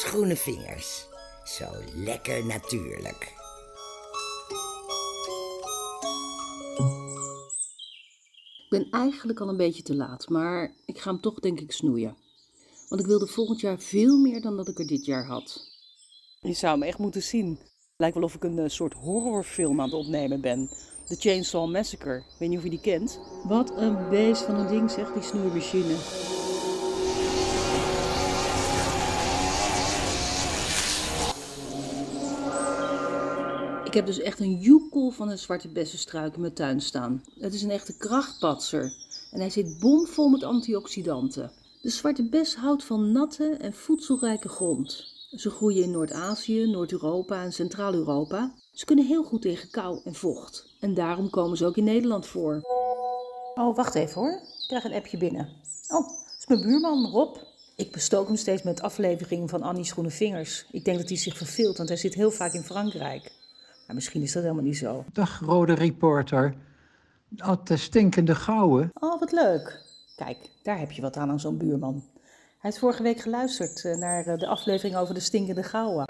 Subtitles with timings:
[0.00, 1.06] Groene vingers.
[1.44, 1.64] Zo
[1.94, 3.34] lekker natuurlijk.
[8.64, 11.72] Ik ben eigenlijk al een beetje te laat, maar ik ga hem toch denk ik
[11.72, 12.16] snoeien.
[12.88, 15.70] Want ik wilde volgend jaar veel meer dan dat ik er dit jaar had.
[16.40, 17.58] Je zou hem echt moeten zien.
[17.96, 20.68] Lijkt wel of ik een eh, soort horrorfilm aan het opnemen ben.
[21.06, 22.16] The Chainsaw Massacre.
[22.16, 23.20] Ik weet niet of je die kent.
[23.44, 25.96] Wat een beest van een ding zegt die snoermachine.
[33.92, 37.24] Ik heb dus echt een joekel van een zwarte bessenstruik in mijn tuin staan.
[37.38, 38.92] Het is een echte krachtpatser.
[39.30, 41.50] En hij zit bomvol met antioxidanten.
[41.82, 45.14] De zwarte bes houdt van natte en voedselrijke grond.
[45.36, 48.54] Ze groeien in Noord-Azië, Noord-Europa en Centraal-Europa.
[48.72, 50.66] Ze kunnen heel goed tegen kou en vocht.
[50.80, 52.60] En daarom komen ze ook in Nederland voor.
[53.54, 54.32] Oh, wacht even hoor.
[54.32, 55.48] Ik krijg een appje binnen.
[55.88, 57.36] Oh, dat is mijn buurman Rob.
[57.76, 60.66] Ik bestook hem steeds met afleveringen van Annie's Groene Vingers.
[60.70, 63.40] Ik denk dat hij zich verveelt, want hij zit heel vaak in Frankrijk.
[63.92, 65.04] Maar misschien is dat helemaal niet zo.
[65.12, 66.54] Dag, rode reporter.
[67.64, 68.90] De stinkende gouden.
[68.94, 69.80] Oh, wat leuk.
[70.16, 71.94] Kijk, daar heb je wat aan aan zo'n buurman.
[72.14, 76.04] Hij heeft vorige week geluisterd eh, naar eh, de aflevering over de stinkende gouden.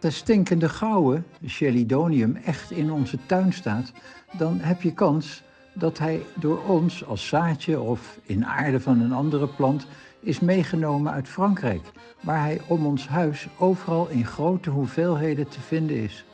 [0.00, 3.92] De stinkende gouden, Chelidonium, echt in onze tuin staat,
[4.38, 5.42] dan heb je kans
[5.78, 9.86] dat hij door ons als zaadje of in aarde van een andere plant
[10.20, 11.82] is meegenomen uit Frankrijk,
[12.20, 16.24] waar hij om ons huis overal in grote hoeveelheden te vinden is.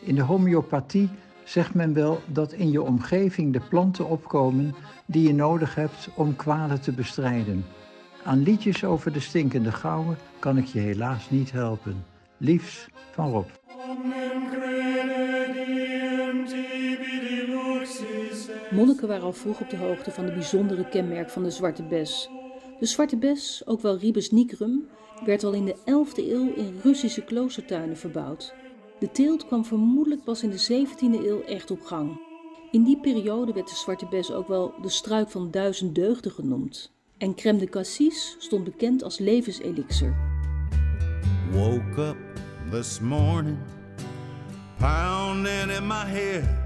[0.00, 1.08] In de homeopathie
[1.44, 4.74] zegt men wel dat in je omgeving de planten opkomen
[5.06, 7.64] die je nodig hebt om kwalen te bestrijden.
[8.24, 12.04] Aan liedjes over de stinkende gouden kan ik je helaas niet helpen.
[12.36, 13.61] Liefs van Rob.
[18.72, 22.28] Monniken waren al vroeg op de hoogte van de bijzondere kenmerk van de zwarte bes.
[22.78, 24.88] De zwarte bes, ook wel Ribes nigrum,
[25.24, 28.54] werd al in de 11e eeuw in Russische kloostertuinen verbouwd.
[28.98, 32.20] De teelt kwam vermoedelijk pas in de 17e eeuw echt op gang.
[32.70, 36.92] In die periode werd de zwarte bes ook wel de struik van duizend deugden genoemd.
[37.18, 40.16] En crème de cassis stond bekend als levenselixer.
[41.50, 42.16] Woke up
[42.70, 43.58] this morning,
[44.78, 46.61] pounding in my head.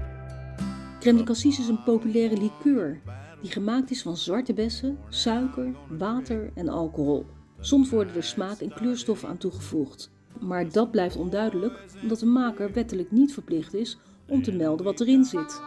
[0.99, 3.01] Crème de cassis is een populaire liqueur
[3.41, 7.25] die gemaakt is van zwarte bessen, suiker, water en alcohol.
[7.59, 10.11] Soms worden er smaak- en kleurstoffen aan toegevoegd.
[10.39, 13.97] Maar dat blijft onduidelijk omdat de maker wettelijk niet verplicht is
[14.27, 15.61] om te melden wat erin zit.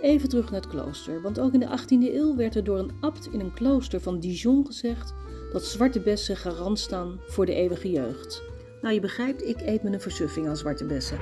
[0.00, 2.92] Even terug naar het klooster, want ook in de 18e eeuw werd er door een
[3.00, 5.14] abt in een klooster van Dijon gezegd
[5.52, 8.51] dat zwarte bessen garant staan voor de eeuwige jeugd.
[8.82, 11.18] Nou, je begrijpt, ik eet me een versuffing aan zwarte bessen.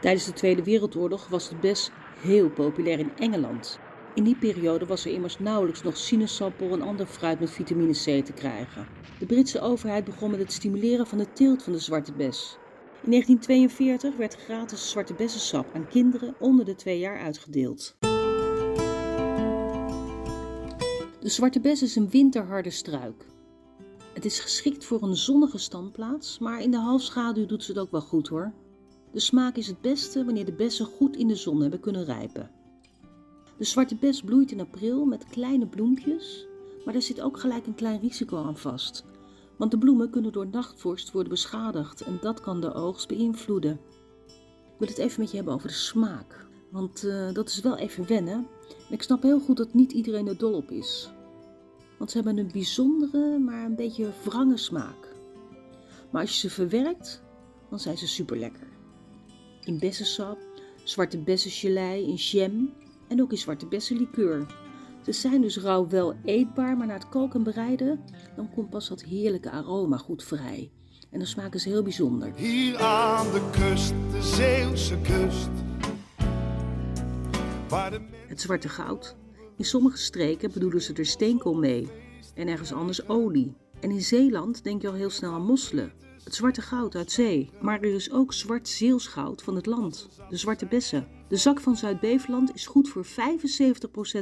[0.00, 1.90] Tijdens de Tweede Wereldoorlog was de bes
[2.20, 3.78] heel populair in Engeland.
[4.14, 8.24] In die periode was er immers nauwelijks nog sinaasappel en ander fruit met vitamine C
[8.24, 8.86] te krijgen.
[9.18, 12.58] De Britse overheid begon met het stimuleren van de teelt van de zwarte bes.
[13.02, 17.96] In 1942 werd gratis zwarte bessensap aan kinderen onder de twee jaar uitgedeeld.
[21.26, 23.26] De zwarte bes is een winterharde struik.
[24.12, 27.90] Het is geschikt voor een zonnige standplaats, maar in de halfschaduw doet ze het ook
[27.90, 28.52] wel goed hoor.
[29.12, 32.50] De smaak is het beste wanneer de bessen goed in de zon hebben kunnen rijpen.
[33.58, 36.46] De zwarte bes bloeit in april met kleine bloempjes,
[36.84, 39.04] maar er zit ook gelijk een klein risico aan vast.
[39.58, 43.80] Want de bloemen kunnen door nachtvorst worden beschadigd en dat kan de oogst beïnvloeden.
[44.26, 47.76] Ik wil het even met je hebben over de smaak, want uh, dat is wel
[47.76, 48.46] even wennen.
[48.88, 51.14] En ik snap heel goed dat niet iedereen er dol op is.
[51.98, 55.14] Want ze hebben een bijzondere, maar een beetje wrange smaak.
[56.10, 57.22] Maar als je ze verwerkt,
[57.70, 58.66] dan zijn ze super lekker.
[59.60, 60.38] In bessensap,
[60.84, 62.72] zwarte bessengelei, in jam
[63.08, 64.46] en ook in zwarte bessenlikeur.
[65.04, 68.00] Ze zijn dus rauw wel eetbaar, maar na het koken en bereiden,
[68.36, 70.70] dan komt pas dat heerlijke aroma goed vrij.
[71.10, 72.32] En dan smaken ze heel bijzonder.
[72.34, 75.48] Hier aan de kust, de Zeeuwse kust.
[77.68, 79.16] Waar de Het zwarte goud.
[79.56, 81.88] In sommige streken bedoelen ze er steenkool mee
[82.34, 83.56] en ergens anders olie.
[83.80, 85.92] En in Zeeland denk je al heel snel aan mosselen.
[86.24, 90.36] Het zwarte goud uit zee, maar er is ook zwart zeelsgoud van het land, de
[90.36, 91.08] zwarte bessen.
[91.28, 93.08] De zak van Zuid-Beveland is goed voor 75%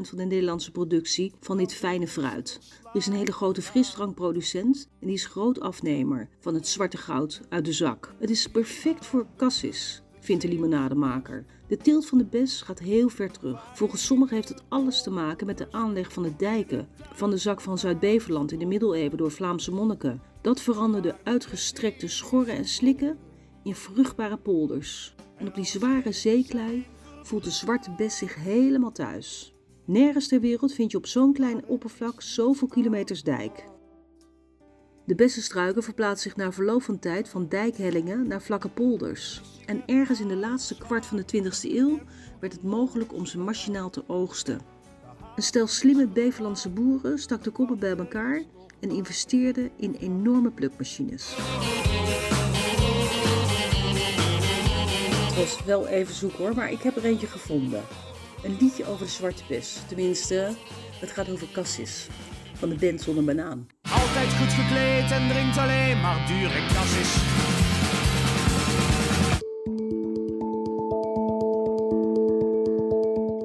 [0.00, 2.60] van de Nederlandse productie van dit fijne fruit.
[2.84, 7.40] Er is een hele grote frisdrankproducent en die is groot afnemer van het zwarte goud
[7.48, 8.14] uit de zak.
[8.18, 11.44] Het is perfect voor cassis, vindt de limonademaker.
[11.68, 13.64] De teelt van de bes gaat heel ver terug.
[13.74, 17.36] Volgens sommigen heeft het alles te maken met de aanleg van de dijken van de
[17.36, 20.22] zak van Zuid-Beveland in de middeleeuwen door Vlaamse monniken.
[20.40, 23.18] Dat veranderde uitgestrekte schorren en slikken
[23.62, 25.14] in vruchtbare polders.
[25.36, 26.86] En op die zware zeeklei
[27.22, 29.54] voelt de zwarte bes zich helemaal thuis.
[29.84, 33.64] Nergens ter wereld vind je op zo'n klein oppervlak zoveel kilometers dijk.
[35.06, 39.42] De bessenstruiken verplaatsen zich na verloop van tijd van dijkhellingen naar vlakke polders.
[39.66, 42.00] En ergens in de laatste kwart van de 20e eeuw
[42.40, 44.60] werd het mogelijk om ze machinaal te oogsten.
[45.36, 48.42] Een stel slimme Beverlandse boeren stak de koppen bij elkaar
[48.80, 51.34] en investeerde in enorme plukmachines.
[55.26, 57.82] Het was wel even zoek hoor, maar ik heb er eentje gevonden.
[58.42, 59.78] Een liedje over de zwarte bes.
[59.88, 60.56] Tenminste,
[61.00, 62.08] het gaat over Cassis.
[62.54, 63.73] Van de band zonder banaan.
[64.00, 67.12] Altijd goed gekleed en drinkt alleen maar dure kassis.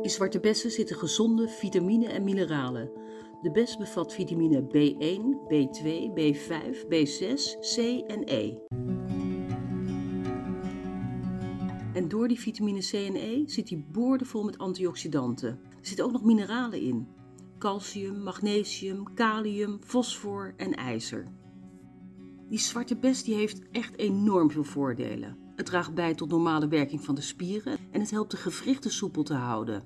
[0.01, 2.91] In zwarte bessen zitten gezonde vitamine en mineralen.
[3.41, 5.21] De bes bevat vitamine B1,
[5.53, 5.85] B2,
[6.15, 8.53] B5, B6, C en E.
[11.93, 15.49] En door die vitamine C en E zit die boordevol met antioxidanten.
[15.49, 17.07] Er zitten ook nog mineralen in.
[17.59, 21.27] Calcium, magnesium, kalium, fosfor en ijzer.
[22.49, 25.37] Die zwarte bes die heeft echt enorm veel voordelen.
[25.55, 29.23] Het draagt bij tot normale werking van de spieren en het helpt de gewrichten soepel
[29.23, 29.83] te houden.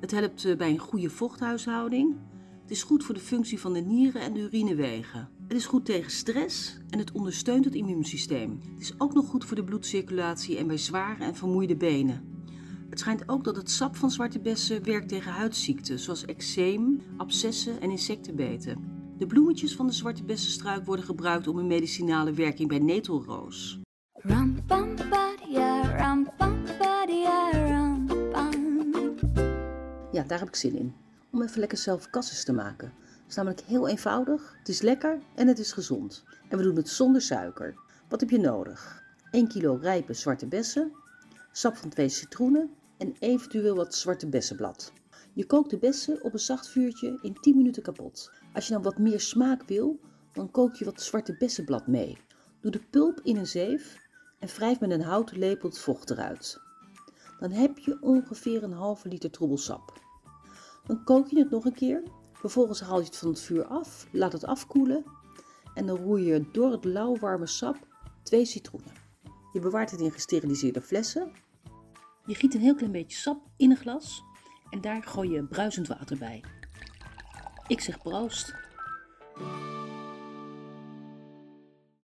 [0.00, 2.16] Het helpt eh, bij een goede vochthuishouding.
[2.62, 5.28] Het is goed voor de functie van de nieren en de urinewegen.
[5.48, 8.60] Het is goed tegen stress en het ondersteunt het immuunsysteem.
[8.72, 12.33] Het is ook nog goed voor de bloedcirculatie en bij zware en vermoeide benen.
[12.94, 17.80] Het schijnt ook dat het sap van zwarte bessen werkt tegen huidziekten, zoals eczeem, abscessen
[17.80, 18.84] en insectenbeten.
[19.18, 23.80] De bloemetjes van de zwarte bessenstruik worden gebruikt om een medicinale werking bij netelroos.
[24.22, 25.02] Ba-dia,
[26.78, 27.98] ba-dia.
[30.12, 30.94] Ja, daar heb ik zin in.
[31.30, 32.92] Om even lekker zelf kasses te maken.
[33.06, 36.24] Het is namelijk heel eenvoudig, het is lekker en het is gezond.
[36.48, 37.74] En we doen het zonder suiker.
[38.08, 39.02] Wat heb je nodig?
[39.30, 40.92] 1 kilo rijpe zwarte bessen,
[41.52, 44.92] sap van 2 citroenen en eventueel wat zwarte bessenblad.
[45.32, 48.30] Je kookt de bessen op een zacht vuurtje in 10 minuten kapot.
[48.52, 50.00] Als je nou wat meer smaak wil,
[50.32, 52.18] dan kook je wat zwarte bessenblad mee.
[52.60, 53.98] Doe de pulp in een zeef
[54.38, 56.60] en wrijf met een houten lepel het vocht eruit.
[57.38, 60.02] Dan heb je ongeveer een halve liter troebelsap.
[60.86, 62.02] Dan kook je het nog een keer.
[62.32, 65.04] Vervolgens haal je het van het vuur af, laat het afkoelen
[65.74, 67.76] en dan roer je door het lauwwarme sap
[68.22, 68.92] twee citroenen.
[69.52, 71.32] Je bewaart het in gesteriliseerde flessen.
[72.26, 74.22] Je giet een heel klein beetje sap in een glas
[74.70, 76.44] en daar gooi je bruisend water bij.
[77.66, 78.54] Ik zeg proost.